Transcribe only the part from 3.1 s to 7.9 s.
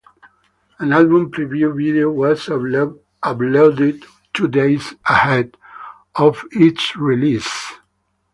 uploaded two days ahead of its release.